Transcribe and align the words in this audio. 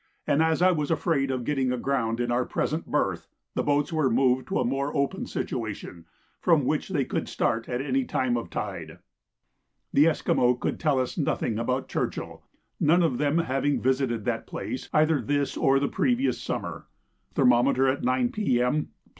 and, 0.25 0.41
as 0.41 0.63
I 0.63 0.71
was 0.71 0.89
afraid 0.89 1.29
of 1.29 1.43
getting 1.43 1.71
aground 1.71 2.19
in 2.19 2.31
our 2.31 2.43
present 2.43 2.87
berth, 2.87 3.27
the 3.53 3.61
boats 3.61 3.93
were 3.93 4.09
moved 4.09 4.47
to 4.47 4.59
a 4.59 4.65
more 4.65 4.91
open 4.97 5.27
situation 5.27 6.05
from 6.39 6.65
which 6.65 6.89
they 6.89 7.05
could 7.05 7.29
start 7.29 7.69
at 7.69 7.83
any 7.83 8.03
time 8.05 8.35
of 8.35 8.49
tide. 8.49 8.97
The 9.93 10.07
Esquimaux 10.07 10.55
could 10.55 10.79
tell 10.79 10.99
us 10.99 11.19
nothing 11.19 11.59
about 11.59 11.87
Churchill, 11.87 12.41
none 12.79 13.03
of 13.03 13.19
them 13.19 13.37
having 13.37 13.79
visited 13.79 14.25
that 14.25 14.47
place 14.47 14.89
either 14.91 15.21
this 15.21 15.55
or 15.55 15.79
the 15.79 15.87
previous 15.87 16.41
summer. 16.41 16.87
Thermometer 17.35 17.87
at 17.87 18.01
9 18.03 18.31
P.M. 18.31 18.73
+53. 18.85 18.87